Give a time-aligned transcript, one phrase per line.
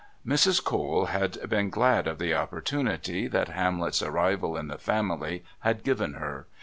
[0.25, 0.63] Mrs.
[0.63, 6.15] Cole had been glad of the opportunity that Hamlet's arrival in the family had given
[6.15, 6.47] her.